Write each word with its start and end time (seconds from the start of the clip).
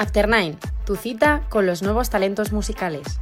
After 0.00 0.26
Nine, 0.26 0.56
tu 0.86 0.96
cita 0.96 1.42
con 1.50 1.66
los 1.66 1.82
nuevos 1.82 2.08
talentos 2.08 2.52
musicales. 2.52 3.20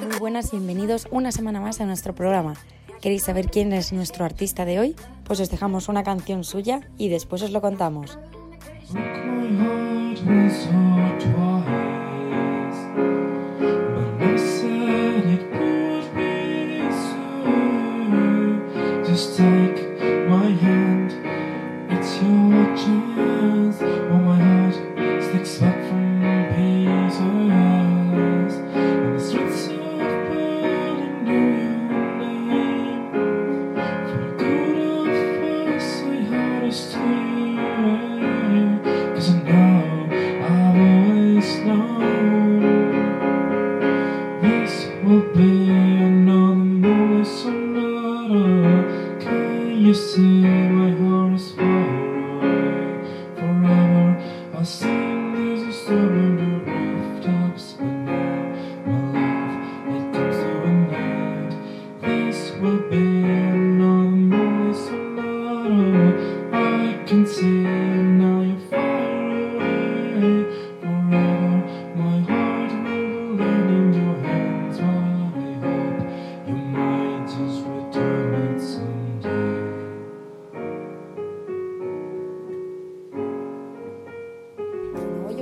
Muy 0.00 0.16
buenas, 0.20 0.52
bienvenidos 0.52 1.08
una 1.10 1.32
semana 1.32 1.60
más 1.60 1.80
a 1.80 1.84
nuestro 1.84 2.14
programa. 2.14 2.54
¿Queréis 3.02 3.24
saber 3.24 3.50
quién 3.50 3.72
es 3.72 3.92
nuestro 3.92 4.24
artista 4.24 4.64
de 4.64 4.78
hoy? 4.78 4.96
Pues 5.24 5.40
os 5.40 5.50
dejamos 5.50 5.88
una 5.88 6.04
canción 6.04 6.44
suya 6.44 6.82
y 6.98 7.08
después 7.08 7.42
os 7.42 7.50
lo 7.50 7.60
contamos. 7.60 8.16
Hoy 62.60 62.66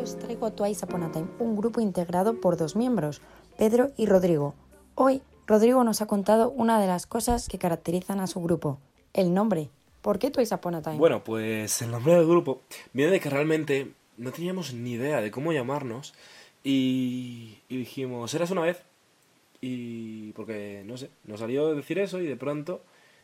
os 0.03 0.17
traigo 0.19 0.53
Twice 0.53 0.85
Upon 0.85 1.03
a 1.03 1.11
Time, 1.11 1.29
un 1.39 1.57
grupo 1.57 1.81
integrado 1.81 2.43
por 2.43 2.59
dos 2.59 2.77
miembros, 2.77 3.23
Pedro 3.57 3.93
y 3.97 4.05
Rodrigo. 4.05 4.53
Hoy, 4.95 5.23
Rodrigo 5.47 5.85
nos 5.85 6.03
ha 6.03 6.07
contado 6.07 6.51
una 6.51 6.81
de 6.81 6.87
las 6.87 7.07
cosas 7.07 7.49
que 7.49 7.59
caracterizan 7.59 8.21
a 8.21 8.27
su 8.27 8.41
grupo, 8.41 8.79
el 9.15 9.33
nombre. 9.33 9.69
¿Por 10.03 10.19
qué 10.19 10.31
Twice 10.31 10.55
Upon 10.55 10.75
a 10.75 10.83
Time? 10.83 10.97
Bueno, 10.97 11.23
pues 11.23 11.83
el 11.83 11.91
nombre 11.91 12.15
del 12.15 12.27
grupo 12.27 12.61
viene 12.93 13.13
de 13.13 13.21
que 13.21 13.31
realmente 13.31 13.93
no 14.17 14.33
teníamos 14.33 14.73
ni 14.75 14.93
idea 14.93 15.21
de 15.21 15.31
cómo 15.31 15.53
llamarnos 15.53 16.15
y, 16.65 17.59
y 17.69 17.77
dijimos, 17.77 18.33
eras 18.35 18.51
una 18.51 18.63
vez 18.63 18.83
y 19.61 20.33
porque, 20.33 20.83
no 20.85 20.97
sé, 20.97 21.11
nos 21.25 21.41
salió 21.41 21.75
decir 21.75 21.99
eso 21.99 22.21
y 22.21 22.27
de 22.27 22.37
pronto 22.37 22.81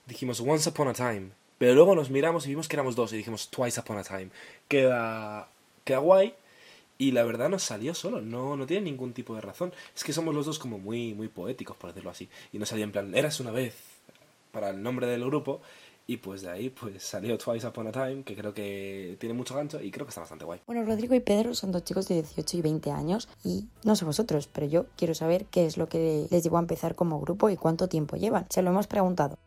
dijimos 0.06 0.40
Once 0.40 0.68
Upon 0.68 0.88
a 0.88 0.92
Time. 0.92 1.30
Pero 1.58 1.74
luego 1.74 1.94
nos 1.94 2.10
miramos 2.10 2.46
y 2.46 2.50
vimos 2.50 2.68
que 2.68 2.76
éramos 2.76 2.96
dos 2.96 3.12
y 3.12 3.16
dijimos 3.16 3.48
Twice 3.48 3.80
Upon 3.80 3.98
a 3.98 4.04
Time. 4.04 4.28
Queda, 4.68 5.48
queda 5.84 5.98
guay 5.98 6.34
y 6.98 7.12
la 7.12 7.24
verdad 7.24 7.48
nos 7.48 7.62
salió 7.62 7.94
solo, 7.94 8.20
no, 8.20 8.56
no 8.56 8.66
tiene 8.66 8.90
ningún 8.90 9.12
tipo 9.12 9.34
de 9.34 9.40
razón. 9.40 9.72
Es 9.94 10.04
que 10.04 10.12
somos 10.12 10.34
los 10.34 10.46
dos 10.46 10.58
como 10.58 10.78
muy, 10.78 11.14
muy 11.14 11.28
poéticos, 11.28 11.76
por 11.76 11.90
decirlo 11.90 12.10
así. 12.10 12.28
Y 12.52 12.58
nos 12.58 12.68
salió 12.68 12.84
en 12.84 12.92
plan, 12.92 13.14
eras 13.14 13.40
una 13.40 13.50
vez 13.50 13.74
para 14.52 14.70
el 14.70 14.82
nombre 14.82 15.06
del 15.06 15.24
grupo 15.24 15.60
y 16.06 16.16
pues 16.18 16.42
de 16.42 16.50
ahí 16.50 16.70
pues 16.70 17.02
salió 17.02 17.38
Twice 17.38 17.66
Upon 17.66 17.86
a 17.88 17.92
Time, 17.92 18.22
que 18.24 18.36
creo 18.36 18.52
que 18.52 19.16
tiene 19.20 19.34
mucho 19.34 19.54
gancho 19.54 19.80
y 19.80 19.90
creo 19.90 20.04
que 20.06 20.10
está 20.10 20.20
bastante 20.20 20.44
guay. 20.44 20.60
Bueno, 20.66 20.84
Rodrigo 20.84 21.14
y 21.14 21.20
Pedro 21.20 21.54
son 21.54 21.72
dos 21.72 21.84
chicos 21.84 22.08
de 22.08 22.16
18 22.16 22.56
y 22.58 22.60
20 22.60 22.90
años 22.90 23.28
y 23.44 23.66
no 23.84 23.96
sé 23.96 24.04
vosotros, 24.04 24.48
pero 24.52 24.66
yo 24.66 24.86
quiero 24.96 25.14
saber 25.14 25.46
qué 25.46 25.66
es 25.66 25.76
lo 25.76 25.88
que 25.88 26.26
les 26.30 26.42
llevó 26.42 26.58
a 26.58 26.60
empezar 26.60 26.94
como 26.94 27.20
grupo 27.20 27.50
y 27.50 27.56
cuánto 27.56 27.88
tiempo 27.88 28.16
llevan. 28.16 28.46
Se 28.50 28.62
lo 28.62 28.70
hemos 28.70 28.86
preguntado. 28.86 29.38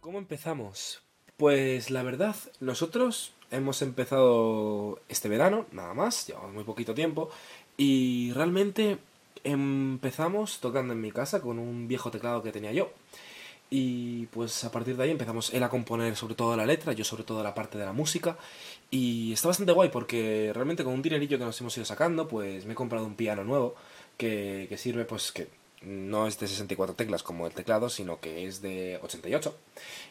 ¿Cómo 0.00 0.18
empezamos? 0.18 1.02
Pues 1.36 1.90
la 1.90 2.02
verdad, 2.02 2.36
nosotros 2.60 3.32
hemos 3.52 3.80
empezado 3.82 4.98
este 5.08 5.28
verano, 5.28 5.66
nada 5.70 5.94
más, 5.94 6.26
llevamos 6.26 6.52
muy 6.52 6.64
poquito 6.64 6.94
tiempo, 6.94 7.30
y 7.76 8.32
realmente 8.32 8.98
empezamos 9.44 10.60
tocando 10.60 10.92
en 10.92 11.00
mi 11.00 11.12
casa 11.12 11.40
con 11.40 11.58
un 11.58 11.86
viejo 11.88 12.10
teclado 12.10 12.42
que 12.42 12.52
tenía 12.52 12.72
yo. 12.72 12.90
Y 13.70 14.26
pues 14.26 14.64
a 14.64 14.70
partir 14.70 14.96
de 14.96 15.04
ahí 15.04 15.10
empezamos 15.10 15.54
él 15.54 15.62
a 15.62 15.70
componer 15.70 16.14
sobre 16.14 16.34
todo 16.34 16.56
la 16.56 16.66
letra, 16.66 16.92
yo 16.92 17.04
sobre 17.04 17.24
todo 17.24 17.42
la 17.42 17.54
parte 17.54 17.78
de 17.78 17.86
la 17.86 17.92
música. 17.94 18.36
Y 18.90 19.32
está 19.32 19.48
bastante 19.48 19.72
guay 19.72 19.88
porque 19.88 20.50
realmente 20.52 20.84
con 20.84 20.92
un 20.92 21.00
dinerillo 21.00 21.38
que 21.38 21.44
nos 21.44 21.58
hemos 21.60 21.74
ido 21.78 21.86
sacando, 21.86 22.28
pues 22.28 22.66
me 22.66 22.72
he 22.74 22.76
comprado 22.76 23.06
un 23.06 23.14
piano 23.14 23.44
nuevo 23.44 23.74
que, 24.18 24.66
que 24.68 24.76
sirve 24.76 25.06
pues 25.06 25.32
que 25.32 25.48
no 25.84 26.26
es 26.26 26.38
de 26.38 26.48
64 26.48 26.94
teclas 26.94 27.22
como 27.22 27.46
el 27.46 27.52
teclado, 27.52 27.88
sino 27.88 28.20
que 28.20 28.46
es 28.46 28.62
de 28.62 28.98
88. 29.02 29.54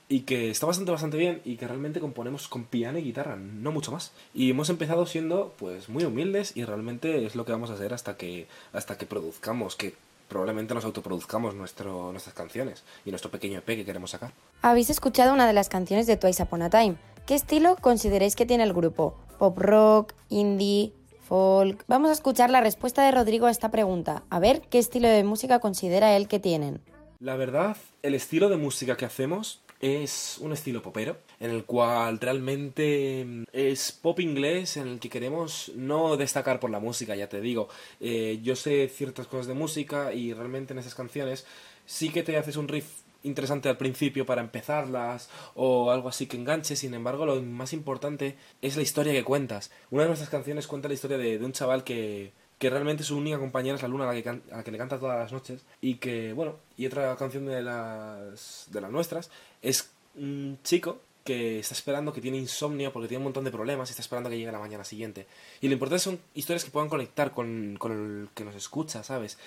Y 0.10 0.22
que 0.22 0.50
está 0.50 0.66
bastante, 0.66 0.92
bastante 0.92 1.18
bien 1.18 1.42
y 1.46 1.56
que 1.58 1.68
realmente 1.68 2.00
componemos 2.00 2.48
con 2.48 2.66
piano 2.66 2.98
y 3.00 3.04
guitarra, 3.04 3.36
no 3.36 3.72
mucho 3.72 3.92
más. 3.92 4.12
Y 4.34 4.52
hemos 4.52 4.70
empezado 4.70 5.06
siendo 5.06 5.54
pues 5.58 5.90
muy 5.90 6.04
humildes 6.04 6.56
y 6.56 6.66
realmente 6.66 7.26
es 7.26 7.36
lo 7.36 7.46
que 7.46 7.52
vamos 7.52 7.70
a 7.70 7.74
hacer 7.74 7.94
hasta 7.94 8.18
que, 8.18 8.48
hasta 8.74 8.98
que 8.98 9.06
produzcamos, 9.06 9.76
que 9.76 9.96
probablemente 10.28 10.74
nos 10.74 10.86
autoproduzcamos 10.86 11.56
nuestro, 11.56 12.12
nuestras 12.12 12.34
canciones 12.34 12.84
y 13.06 13.10
nuestro 13.10 13.32
pequeño 13.32 13.60
EP 13.60 13.66
que 13.66 13.86
queremos 13.86 14.12
sacar. 14.12 14.32
Habéis 14.62 14.90
escuchado 14.90 15.34
una 15.34 15.46
de 15.46 15.54
las 15.54 15.70
canciones 15.70 16.08
de 16.08 16.18
Twice 16.18 16.44
Upon 16.44 16.62
a 16.62 16.70
Time. 16.70 16.96
¿Qué 17.26 17.36
estilo 17.36 17.76
consideráis 17.76 18.36
que 18.36 18.46
tiene 18.46 18.64
el 18.64 18.74
grupo? 18.74 19.16
¿Pop 19.38 19.58
rock? 19.58 20.14
¿Indie? 20.30 20.94
Vamos 21.32 22.10
a 22.10 22.14
escuchar 22.14 22.50
la 22.50 22.60
respuesta 22.60 23.06
de 23.06 23.12
Rodrigo 23.12 23.46
a 23.46 23.52
esta 23.52 23.72
pregunta. 23.72 24.24
A 24.30 24.40
ver 24.40 24.64
qué 24.70 24.80
estilo 24.80 25.08
de 25.08 25.24
música 25.24 25.60
considera 25.60 26.18
él 26.18 26.28
que 26.28 26.40
tienen. 26.40 26.82
La 27.22 27.38
verdad, 27.38 27.78
el 28.04 28.16
estilo 28.16 28.50
de 28.50 28.58
música 28.58 28.98
que 28.98 29.06
hacemos 29.06 29.62
es 29.80 30.40
un 30.42 30.52
estilo 30.52 30.82
popero, 30.82 31.16
en 31.40 31.52
el 31.52 31.64
cual 31.64 32.20
realmente 32.20 33.24
mm, 33.26 33.44
es 33.54 33.94
pop 33.94 34.20
inglés, 34.20 34.76
en 34.76 34.90
el 34.90 35.00
que 35.00 35.10
queremos 35.10 35.72
no 35.74 36.18
destacar 36.18 36.60
por 36.60 36.70
la 36.70 36.82
música, 36.82 37.16
ya 37.16 37.30
te 37.30 37.40
digo. 37.40 37.70
Eh, 38.02 38.42
yo 38.44 38.58
sé 38.58 38.90
ciertas 38.90 39.28
cosas 39.28 39.48
de 39.48 39.54
música 39.54 40.14
y 40.14 40.34
realmente 40.34 40.74
en 40.74 40.80
esas 40.80 40.96
canciones 40.96 41.46
sí 41.86 42.10
que 42.10 42.24
te 42.24 42.36
haces 42.36 42.58
un 42.58 42.68
riff 42.68 42.90
interesante 43.24 43.70
al 43.70 43.78
principio 43.78 44.26
para 44.26 44.42
empezarlas 44.42 45.30
o 45.56 45.92
algo 45.92 46.10
así 46.10 46.28
que 46.28 46.38
enganche, 46.38 46.76
sin 46.76 46.94
embargo 46.94 47.26
lo 47.26 47.42
más 47.42 47.74
importante 47.74 48.36
es 48.62 48.76
la 48.76 48.82
historia 48.82 49.14
que 49.14 49.24
cuentas. 49.24 49.72
Una 49.90 50.04
de 50.04 50.10
nuestras 50.10 50.30
canciones 50.30 50.68
cuenta 50.68 50.88
la 50.88 50.94
historia 50.94 51.18
de, 51.18 51.38
de 51.38 51.46
un 51.46 51.52
chaval 51.54 51.84
que, 51.84 52.32
que 52.62 52.70
realmente 52.70 53.04
su 53.04 53.18
única 53.18 53.40
compañera 53.40 53.76
es 53.76 53.82
la 53.82 53.88
luna 53.88 54.08
a 54.08 54.14
la, 54.14 54.22
que 54.22 54.30
a 54.30 54.40
la 54.52 54.64
que 54.64 54.72
le 54.72 54.78
canta 54.78 55.00
todas 55.00 55.18
las 55.18 55.32
noches 55.32 55.62
y 55.82 55.96
que, 55.96 56.32
bueno, 56.34 56.58
y 56.78 56.86
otra 56.86 57.16
canción 57.16 57.48
de 57.48 57.62
las, 57.62 58.68
de 58.70 58.82
las 58.82 58.92
nuestras 58.92 59.32
es 59.64 59.90
un 60.16 60.60
chico 60.64 61.00
que 61.24 61.60
está 61.60 61.74
esperando, 61.74 62.14
que 62.14 62.22
tiene 62.22 62.38
insomnio 62.38 62.94
porque 62.94 63.08
tiene 63.08 63.20
un 63.20 63.26
montón 63.26 63.46
de 63.46 63.52
problemas 63.52 63.90
y 63.90 63.92
está 63.92 64.02
esperando 64.02 64.30
que 64.30 64.38
llegue 64.38 64.52
la 64.52 64.60
mañana 64.60 64.84
siguiente. 64.84 65.26
Y 65.60 65.68
lo 65.68 65.74
importante 65.74 66.04
son 66.04 66.20
historias 66.36 66.64
que 66.64 66.70
puedan 66.70 66.90
conectar 66.90 67.32
con, 67.32 67.78
con 67.80 67.92
el 67.92 68.30
que 68.36 68.44
nos 68.44 68.54
escucha, 68.54 69.04
¿sabes? 69.04 69.40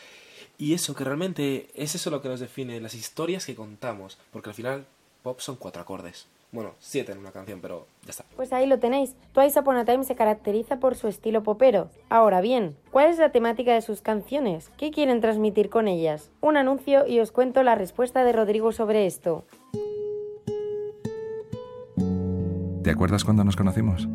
Y 0.56 0.74
eso, 0.74 0.94
que 0.94 1.04
realmente 1.04 1.68
es 1.74 1.94
eso 1.94 2.10
lo 2.10 2.22
que 2.22 2.28
nos 2.28 2.40
define, 2.40 2.80
las 2.80 2.94
historias 2.94 3.44
que 3.44 3.54
contamos, 3.54 4.18
porque 4.32 4.50
al 4.50 4.54
final 4.54 4.86
pop 5.22 5.40
son 5.40 5.56
cuatro 5.56 5.82
acordes. 5.82 6.26
Bueno, 6.52 6.70
siete 6.78 7.10
en 7.10 7.18
una 7.18 7.32
canción, 7.32 7.58
pero 7.60 7.88
ya 8.04 8.10
está. 8.10 8.24
Pues 8.36 8.52
ahí 8.52 8.66
lo 8.66 8.78
tenéis. 8.78 9.16
Twice 9.32 9.58
Upon 9.58 9.76
a 9.76 9.84
Time 9.84 10.04
se 10.04 10.14
caracteriza 10.14 10.78
por 10.78 10.94
su 10.94 11.08
estilo 11.08 11.42
popero. 11.42 11.90
Ahora 12.08 12.40
bien, 12.40 12.76
¿cuál 12.92 13.10
es 13.10 13.18
la 13.18 13.32
temática 13.32 13.74
de 13.74 13.82
sus 13.82 14.02
canciones? 14.02 14.70
¿Qué 14.76 14.92
quieren 14.92 15.20
transmitir 15.20 15.68
con 15.68 15.88
ellas? 15.88 16.30
Un 16.40 16.56
anuncio 16.56 17.08
y 17.08 17.18
os 17.18 17.32
cuento 17.32 17.64
la 17.64 17.74
respuesta 17.74 18.22
de 18.22 18.32
Rodrigo 18.32 18.70
sobre 18.70 19.06
esto. 19.06 19.44
¿Te 22.84 22.90
acuerdas 22.90 23.24
cuando 23.24 23.42
nos 23.42 23.56
conocimos? 23.56 24.06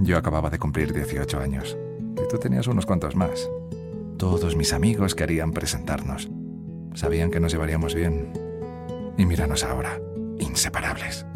Yo 0.00 0.16
acababa 0.16 0.50
de 0.50 0.58
cumplir 0.58 0.92
18 0.92 1.38
años 1.38 1.76
y 2.14 2.28
tú 2.28 2.38
tenías 2.38 2.66
unos 2.66 2.86
cuantos 2.86 3.14
más. 3.14 3.48
Todos 4.18 4.56
mis 4.56 4.72
amigos 4.72 5.14
querían 5.14 5.52
presentarnos. 5.52 6.30
Sabían 6.94 7.30
que 7.30 7.40
nos 7.40 7.52
llevaríamos 7.52 7.94
bien. 7.94 8.32
Y 9.18 9.26
míranos 9.26 9.62
ahora, 9.62 10.00
inseparables. 10.38 11.26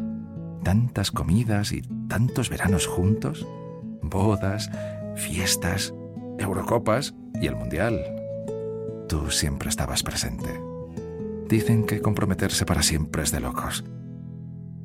Tantas 0.65 1.11
comidas 1.11 1.73
y 1.73 1.83
tantos 2.09 2.49
veranos 2.49 2.87
juntos. 2.87 3.47
Bodas, 4.03 4.71
fiestas, 5.15 5.93
Eurocopas 6.39 7.15
y 7.41 7.47
el 7.47 7.57
Mundial. 7.57 8.01
Tú 9.09 9.31
siempre 9.31 9.69
estabas 9.69 10.03
presente. 10.03 10.49
Dicen 11.49 11.85
que 11.85 12.01
comprometerse 12.01 12.65
para 12.65 12.83
siempre 12.83 13.23
es 13.23 13.31
de 13.31 13.41
locos. 13.41 13.85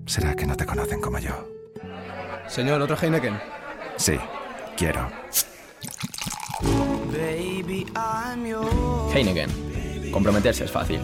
¿Será 0.06 0.36
que 0.36 0.46
no 0.46 0.58
te 0.58 0.66
conocen 0.66 1.00
como 1.00 1.20
yo? 1.20 1.48
Señor, 2.48 2.82
otro 2.82 2.98
Heineken. 3.02 3.40
Sí, 3.96 4.18
quiero. 4.76 5.10
Heineken. 9.14 10.12
Comprometerse 10.12 10.66
es 10.66 10.72
fácil. 10.72 11.00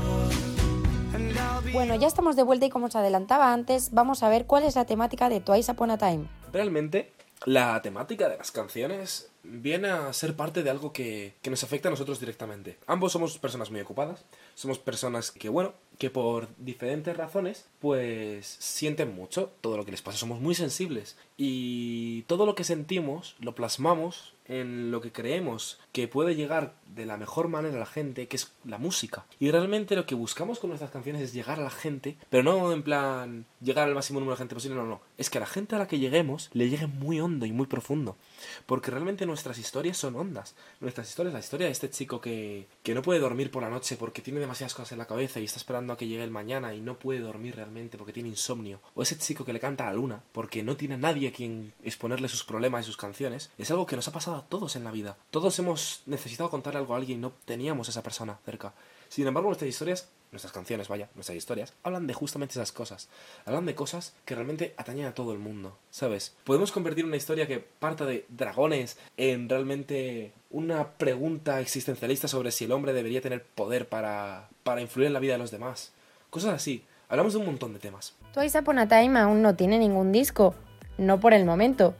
Bueno, 1.73 1.95
ya 1.95 2.07
estamos 2.07 2.35
de 2.35 2.43
vuelta 2.43 2.65
y 2.65 2.69
como 2.69 2.87
os 2.87 2.95
adelantaba 2.95 3.53
antes, 3.53 3.91
vamos 3.91 4.23
a 4.23 4.29
ver 4.29 4.45
cuál 4.45 4.63
es 4.63 4.75
la 4.75 4.85
temática 4.85 5.29
de 5.29 5.39
Twice 5.39 5.71
Upon 5.71 5.91
a 5.91 5.97
Time. 5.97 6.25
Realmente, 6.51 7.13
la 7.45 7.81
temática 7.81 8.27
de 8.27 8.37
las 8.37 8.51
canciones 8.51 9.29
viene 9.43 9.89
a 9.89 10.11
ser 10.13 10.35
parte 10.35 10.63
de 10.63 10.69
algo 10.69 10.91
que, 10.91 11.33
que, 11.41 11.49
nos 11.49 11.63
afecta 11.63 11.87
a 11.87 11.91
nosotros 11.91 12.19
directamente. 12.19 12.77
Ambos 12.87 13.13
somos 13.13 13.37
personas 13.37 13.71
muy 13.71 13.79
ocupadas, 13.79 14.25
somos 14.53 14.77
personas 14.77 15.31
que, 15.31 15.49
bueno, 15.49 15.73
que 15.97 16.09
por 16.09 16.49
diferentes 16.57 17.15
razones, 17.15 17.65
pues 17.79 18.57
sienten 18.59 19.15
mucho 19.15 19.51
todo 19.61 19.77
lo 19.77 19.85
que 19.85 19.91
les 19.91 20.01
pasa, 20.01 20.17
somos 20.17 20.41
muy 20.41 20.55
sensibles 20.55 21.15
y 21.37 22.23
todo 22.23 22.45
lo 22.45 22.55
que 22.55 22.63
sentimos 22.63 23.35
lo 23.39 23.55
plasmamos 23.55 24.33
en 24.51 24.91
lo 24.91 25.01
que 25.01 25.11
creemos 25.11 25.79
que 25.91 26.07
puede 26.07 26.35
llegar 26.35 26.73
de 26.95 27.05
la 27.05 27.17
mejor 27.17 27.47
manera 27.47 27.75
a 27.75 27.79
la 27.79 27.85
gente, 27.85 28.27
que 28.27 28.35
es 28.37 28.51
la 28.65 28.77
música. 28.77 29.25
Y 29.39 29.51
realmente 29.51 29.95
lo 29.95 30.05
que 30.05 30.15
buscamos 30.15 30.59
con 30.59 30.69
nuestras 30.69 30.91
canciones 30.91 31.21
es 31.21 31.33
llegar 31.33 31.59
a 31.59 31.63
la 31.63 31.69
gente, 31.69 32.17
pero 32.29 32.43
no 32.43 32.71
en 32.71 32.83
plan 32.83 33.45
llegar 33.61 33.87
al 33.87 33.95
máximo 33.95 34.19
número 34.19 34.35
de 34.35 34.39
gente 34.39 34.55
posible, 34.55 34.77
no, 34.77 34.85
no. 34.85 35.01
Es 35.17 35.29
que 35.29 35.37
a 35.37 35.41
la 35.41 35.47
gente 35.47 35.75
a 35.75 35.79
la 35.79 35.87
que 35.87 35.99
lleguemos 35.99 36.49
le 36.53 36.69
llegue 36.69 36.87
muy 36.87 37.19
hondo 37.19 37.45
y 37.45 37.51
muy 37.51 37.67
profundo. 37.67 38.17
Porque 38.65 38.91
realmente 38.91 39.25
nuestras 39.25 39.57
historias 39.57 39.97
son 39.97 40.15
hondas. 40.15 40.55
Nuestras 40.79 41.07
historias, 41.09 41.33
la 41.33 41.39
historia 41.39 41.67
de 41.67 41.71
este 41.71 41.89
chico 41.89 42.19
que, 42.19 42.67
que 42.83 42.95
no 42.95 43.01
puede 43.01 43.19
dormir 43.19 43.51
por 43.51 43.63
la 43.63 43.69
noche 43.69 43.97
porque 43.97 44.21
tiene 44.21 44.39
demasiadas 44.39 44.73
cosas 44.73 44.93
en 44.93 44.97
la 44.97 45.07
cabeza 45.07 45.39
y 45.39 45.45
está 45.45 45.57
esperando 45.57 45.93
a 45.93 45.97
que 45.97 46.07
llegue 46.07 46.23
el 46.23 46.31
mañana 46.31 46.73
y 46.73 46.81
no 46.81 46.97
puede 46.97 47.19
dormir 47.19 47.55
realmente 47.55 47.97
porque 47.97 48.13
tiene 48.13 48.29
insomnio. 48.29 48.81
O 48.95 49.03
ese 49.03 49.17
chico 49.17 49.45
que 49.45 49.53
le 49.53 49.59
canta 49.59 49.87
a 49.87 49.91
la 49.91 49.95
luna 49.95 50.23
porque 50.31 50.63
no 50.63 50.75
tiene 50.75 50.95
a 50.95 50.97
nadie 50.97 51.29
a 51.29 51.33
quien 51.33 51.73
exponerle 51.83 52.27
sus 52.27 52.43
problemas 52.43 52.83
y 52.83 52.87
sus 52.87 52.97
canciones. 52.97 53.51
Es 53.57 53.71
algo 53.71 53.85
que 53.85 53.95
nos 53.95 54.07
ha 54.07 54.11
pasado 54.11 54.37
a 54.37 54.45
todos 54.45 54.75
en 54.75 54.83
la 54.83 54.91
vida. 54.91 55.17
Todos 55.29 55.57
hemos 55.59 56.03
necesitado 56.05 56.49
contarle 56.49 56.79
algo 56.79 56.90
alguien 56.95 57.21
no 57.21 57.33
teníamos 57.45 57.87
a 57.87 57.91
esa 57.91 58.03
persona 58.03 58.39
cerca. 58.45 58.73
Sin 59.09 59.27
embargo, 59.27 59.49
nuestras 59.49 59.69
historias, 59.69 60.09
nuestras 60.31 60.53
canciones, 60.53 60.87
vaya, 60.87 61.09
nuestras 61.15 61.37
historias, 61.37 61.73
hablan 61.83 62.07
de 62.07 62.13
justamente 62.13 62.53
esas 62.53 62.71
cosas. 62.71 63.09
Hablan 63.45 63.65
de 63.65 63.75
cosas 63.75 64.13
que 64.23 64.35
realmente 64.35 64.73
atañen 64.77 65.05
a 65.05 65.13
todo 65.13 65.33
el 65.33 65.39
mundo, 65.39 65.77
¿sabes? 65.89 66.33
Podemos 66.45 66.71
convertir 66.71 67.03
una 67.03 67.17
historia 67.17 67.47
que 67.47 67.59
parta 67.59 68.05
de 68.05 68.25
dragones 68.29 68.97
en 69.17 69.49
realmente 69.49 70.31
una 70.49 70.93
pregunta 70.93 71.59
existencialista 71.59 72.27
sobre 72.29 72.51
si 72.51 72.65
el 72.65 72.71
hombre 72.71 72.93
debería 72.93 73.21
tener 73.21 73.43
poder 73.43 73.89
para, 73.89 74.49
para 74.63 74.81
influir 74.81 75.07
en 75.07 75.13
la 75.13 75.19
vida 75.19 75.33
de 75.33 75.39
los 75.39 75.51
demás. 75.51 75.91
Cosas 76.29 76.53
así. 76.53 76.85
Hablamos 77.09 77.33
de 77.33 77.39
un 77.39 77.45
montón 77.47 77.73
de 77.73 77.79
temas. 77.79 78.15
Twice 78.33 78.57
Upon 78.57 78.79
a 78.79 78.87
Time 78.87 79.19
aún 79.19 79.41
no 79.41 79.55
tiene 79.55 79.77
ningún 79.77 80.13
disco, 80.13 80.55
no 80.97 81.19
por 81.19 81.33
el 81.33 81.43
momento, 81.43 81.93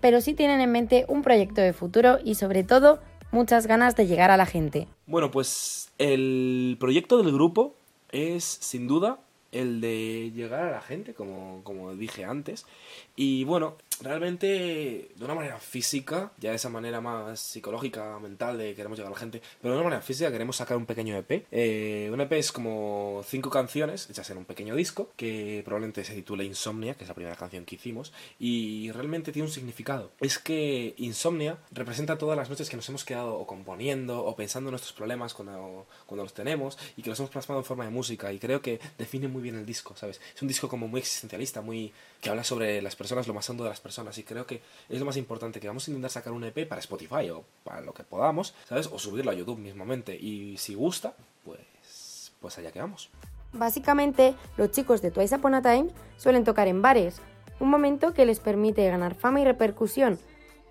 pero 0.00 0.20
sí 0.20 0.34
tienen 0.34 0.60
en 0.60 0.72
mente 0.72 1.04
un 1.06 1.22
proyecto 1.22 1.60
de 1.60 1.72
futuro 1.72 2.18
y 2.24 2.34
sobre 2.34 2.64
todo 2.64 3.00
muchas 3.36 3.66
ganas 3.66 3.94
de 3.94 4.06
llegar 4.06 4.30
a 4.30 4.36
la 4.36 4.46
gente. 4.46 4.88
Bueno, 5.06 5.30
pues 5.30 5.92
el 5.98 6.76
proyecto 6.80 7.22
del 7.22 7.32
grupo 7.32 7.74
es 8.10 8.44
sin 8.44 8.88
duda 8.88 9.18
el 9.52 9.80
de 9.80 10.32
llegar 10.34 10.64
a 10.64 10.70
la 10.70 10.80
gente, 10.80 11.14
como, 11.14 11.60
como 11.62 11.94
dije 11.94 12.24
antes. 12.24 12.66
Y 13.14 13.44
bueno, 13.44 13.76
realmente 14.02 15.10
de 15.14 15.24
una 15.24 15.34
manera 15.34 15.58
física, 15.58 16.32
ya 16.38 16.50
de 16.50 16.56
esa 16.56 16.68
manera 16.68 17.00
más 17.00 17.40
psicológica, 17.40 18.18
mental, 18.18 18.58
de 18.58 18.74
queremos 18.74 18.98
llegar 18.98 19.12
a 19.12 19.14
la 19.14 19.20
gente, 19.20 19.42
pero 19.60 19.74
de 19.74 19.80
una 19.80 19.88
manera 19.88 20.02
física 20.02 20.30
queremos 20.30 20.56
sacar 20.56 20.76
un 20.76 20.86
pequeño 20.86 21.16
EP. 21.16 21.46
Eh, 21.50 22.10
un 22.12 22.20
EP 22.20 22.32
es 22.32 22.52
como 22.52 23.22
cinco 23.26 23.50
canciones 23.50 24.08
hechas 24.10 24.28
en 24.30 24.38
un 24.38 24.44
pequeño 24.44 24.74
disco, 24.74 25.10
que 25.16 25.62
probablemente 25.64 26.04
se 26.04 26.14
titula 26.14 26.44
Insomnia, 26.44 26.94
que 26.94 27.04
es 27.04 27.08
la 27.08 27.14
primera 27.14 27.36
canción 27.36 27.64
que 27.64 27.76
hicimos, 27.76 28.12
y 28.38 28.90
realmente 28.92 29.32
tiene 29.32 29.48
un 29.48 29.52
significado. 29.52 30.12
Es 30.20 30.38
que 30.38 30.94
Insomnia 30.98 31.58
representa 31.70 32.18
todas 32.18 32.36
las 32.36 32.50
noches 32.50 32.68
que 32.68 32.76
nos 32.76 32.88
hemos 32.88 33.04
quedado 33.04 33.38
o 33.38 33.46
componiendo 33.46 34.24
o 34.24 34.36
pensando 34.36 34.68
en 34.68 34.72
nuestros 34.72 34.92
problemas 34.92 35.34
cuando, 35.34 35.86
cuando 36.06 36.24
los 36.24 36.34
tenemos 36.34 36.78
y 36.96 37.02
que 37.02 37.10
los 37.10 37.18
hemos 37.18 37.30
plasmado 37.30 37.60
en 37.60 37.64
forma 37.64 37.84
de 37.84 37.90
música, 37.90 38.32
y 38.32 38.38
creo 38.38 38.60
que 38.60 38.80
define 38.98 39.28
muy 39.28 39.42
bien 39.42 39.56
el 39.56 39.66
disco, 39.66 39.94
¿sabes? 39.96 40.20
Es 40.34 40.42
un 40.42 40.48
disco 40.48 40.68
como 40.68 40.88
muy 40.88 41.00
existencialista, 41.00 41.60
muy 41.60 41.92
que 42.20 42.30
habla 42.30 42.44
sobre 42.44 42.82
las 42.82 42.96
personas, 42.96 43.26
lo 43.26 43.34
más 43.34 43.48
hondo 43.50 43.64
de 43.64 43.70
las 43.70 43.80
personas. 43.86 44.18
Y 44.18 44.24
creo 44.24 44.46
que 44.46 44.60
es 44.88 44.98
lo 44.98 45.06
más 45.06 45.16
importante, 45.16 45.60
que 45.60 45.68
vamos 45.68 45.86
a 45.86 45.90
intentar 45.90 46.10
sacar 46.10 46.32
un 46.32 46.42
EP 46.42 46.68
para 46.68 46.80
Spotify 46.80 47.30
o 47.30 47.44
para 47.62 47.80
lo 47.80 47.94
que 47.94 48.02
podamos, 48.02 48.52
¿sabes? 48.68 48.88
O 48.92 48.98
subirlo 48.98 49.30
a 49.30 49.34
YouTube 49.34 49.58
mismamente. 49.58 50.16
Y 50.16 50.56
si 50.58 50.74
gusta, 50.74 51.14
pues, 51.44 52.32
pues 52.40 52.58
allá 52.58 52.72
quedamos. 52.72 53.10
Básicamente, 53.52 54.34
los 54.56 54.72
chicos 54.72 55.02
de 55.02 55.12
Twice 55.12 55.36
Upon 55.36 55.54
a 55.54 55.62
Time 55.62 55.88
suelen 56.16 56.44
tocar 56.44 56.66
en 56.66 56.82
bares, 56.82 57.20
un 57.60 57.70
momento 57.70 58.12
que 58.12 58.26
les 58.26 58.40
permite 58.40 58.84
ganar 58.88 59.14
fama 59.14 59.40
y 59.40 59.44
repercusión, 59.44 60.18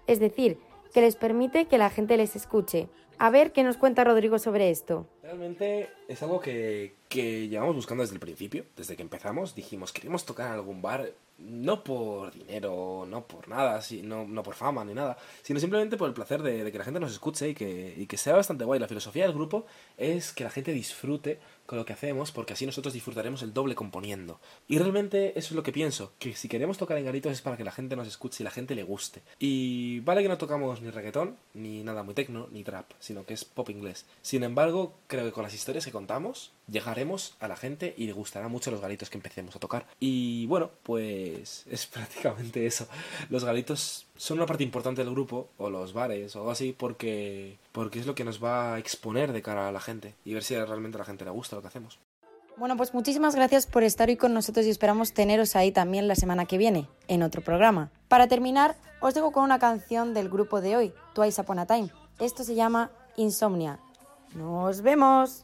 es 0.08 0.20
decir, 0.20 0.60
que 0.94 1.02
les 1.02 1.16
permite 1.16 1.66
que 1.66 1.78
la 1.78 1.90
gente 1.90 2.18
les 2.18 2.36
escuche. 2.36 2.90
A 3.18 3.30
ver 3.30 3.54
qué 3.54 3.64
nos 3.64 3.78
cuenta 3.78 4.04
Rodrigo 4.04 4.40
sobre 4.40 4.70
esto. 4.70 5.08
Realmente 5.24 5.90
es 6.08 6.22
algo 6.22 6.42
que, 6.42 6.96
que 7.08 7.48
llevamos 7.48 7.76
buscando 7.76 8.04
desde 8.04 8.16
el 8.16 8.20
principio, 8.20 8.66
desde 8.76 8.98
que 8.98 9.02
empezamos. 9.02 9.56
Dijimos, 9.56 9.94
queremos 9.94 10.26
tocar 10.26 10.48
en 10.48 10.54
algún 10.54 10.82
bar, 10.82 11.12
no 11.38 11.84
por 11.84 12.32
dinero, 12.32 13.06
no 13.08 13.28
por 13.28 13.48
nada, 13.48 13.82
no, 14.04 14.26
no 14.26 14.44
por 14.44 14.56
fama 14.56 14.86
ni 14.86 14.94
nada, 14.94 15.18
sino 15.42 15.60
simplemente 15.60 15.98
por 15.98 16.08
el 16.08 16.14
placer 16.14 16.42
de, 16.42 16.64
de 16.64 16.72
que 16.72 16.78
la 16.78 16.84
gente 16.86 17.00
nos 17.00 17.12
escuche 17.12 17.50
y 17.50 17.54
que, 17.54 17.94
y 17.98 18.06
que 18.08 18.18
sea 18.18 18.36
bastante 18.36 18.64
guay. 18.64 18.80
La 18.80 18.88
filosofía 18.88 19.24
del 19.24 19.34
grupo 19.34 19.66
es 19.98 20.32
que 20.32 20.44
la 20.44 20.50
gente 20.50 20.72
disfrute 20.72 21.40
con 21.66 21.78
lo 21.78 21.86
que 21.86 21.94
hacemos, 21.94 22.32
porque 22.32 22.54
así 22.54 22.66
nosotros 22.66 22.94
disfrutaremos 22.94 23.42
el 23.42 23.54
doble 23.54 23.76
componiendo. 23.76 24.40
Y 24.68 24.78
realmente 24.78 25.38
eso 25.38 25.50
es 25.50 25.56
lo 25.56 25.64
que 25.64 25.72
pienso, 25.72 26.14
que 26.20 26.36
si 26.36 26.48
queremos 26.48 26.78
tocar 26.78 26.98
en 26.98 27.06
garitos 27.06 27.32
es 27.32 27.42
para 27.42 27.58
que 27.58 27.64
la 27.64 27.72
gente 27.72 27.96
nos 27.96 28.08
escuche 28.08 28.44
y 28.44 28.46
la 28.46 28.52
gente 28.52 28.76
le 28.76 28.84
guste. 28.84 29.22
Y 29.40 30.00
vale 30.02 30.22
que 30.22 30.30
no 30.30 30.38
tocamos 30.38 30.82
ni 30.82 30.90
reggaetón, 30.90 31.36
ni 31.54 31.84
nada 31.84 32.04
muy 32.04 32.14
tecno, 32.14 32.48
ni 32.52 32.64
trap, 32.64 32.92
sino 33.00 33.26
que 33.26 33.34
es 33.34 33.46
pop 33.46 33.70
inglés. 33.70 34.06
Sin 34.22 34.44
embargo, 34.44 34.94
creo 35.08 35.26
que 35.26 35.32
con 35.32 35.44
las 35.44 35.54
historias 35.54 35.86
que 35.86 35.92
contamos, 35.92 36.52
llegaremos 36.68 37.36
a 37.40 37.48
la 37.48 37.56
gente 37.56 37.94
y 37.98 38.06
le 38.06 38.14
gustará 38.14 38.48
mucho 38.48 38.72
los 38.72 38.82
garitos 38.82 39.10
que 39.10 39.18
empecemos 39.18 39.56
a 39.56 39.60
tocar. 39.60 39.86
Y 40.00 40.46
bueno, 40.48 40.72
pues 40.84 41.66
es 41.70 41.86
prácticamente 41.86 42.66
eso. 42.66 42.88
Los 43.30 43.44
garitos 43.44 44.06
son 44.18 44.38
una 44.38 44.46
parte 44.46 44.64
importante 44.64 45.04
del 45.04 45.14
grupo, 45.14 45.50
o 45.58 45.70
los 45.70 45.94
bares, 45.94 46.36
o 46.36 46.40
algo 46.40 46.52
así, 46.52 46.74
porque, 46.78 47.58
porque 47.72 48.00
es 48.00 48.06
lo 48.06 48.16
que 48.16 48.24
nos 48.24 48.44
va 48.44 48.76
a 48.76 48.80
exponer 48.80 49.34
de 49.34 49.42
cara 49.42 49.68
a 49.68 49.72
la 49.72 49.82
gente 49.82 50.14
y 50.24 50.34
ver 50.34 50.44
si 50.44 50.56
realmente 50.56 50.98
a 50.98 51.00
la 51.00 51.06
gente 51.06 51.26
le 51.26 51.32
gusta 51.32 51.55
lo 51.56 51.62
que 51.62 51.68
hacemos. 51.70 52.00
Bueno, 52.58 52.78
pues 52.78 52.94
muchísimas 52.94 53.36
gracias 53.36 53.68
por 53.68 53.84
estar 53.84 54.08
hoy 54.08 54.16
con 54.16 54.34
nosotros 54.34 54.66
y 54.66 54.70
esperamos 54.70 55.14
teneros 55.14 55.58
ahí 55.58 55.72
también 55.74 56.08
la 56.08 56.16
semana 56.16 56.46
que 56.46 56.58
viene, 56.58 56.88
en 57.10 57.22
otro 57.22 57.42
programa. 57.42 57.92
Para 58.08 58.28
terminar, 58.28 58.76
os 59.02 59.14
dejo 59.14 59.32
con 59.32 59.44
una 59.44 59.60
canción 59.60 60.14
del 60.14 60.30
grupo 60.30 60.62
de 60.62 60.78
hoy, 60.78 60.94
Twice 61.14 61.42
Upon 61.42 61.60
a 61.60 61.66
Time. 61.66 61.90
Esto 62.20 62.46
se 62.46 62.56
llama 62.56 62.92
Insomnia. 63.18 63.80
¡Nos 64.34 64.82
vemos! 64.82 65.44